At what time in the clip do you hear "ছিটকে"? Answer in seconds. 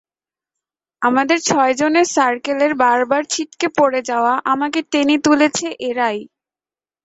3.33-3.67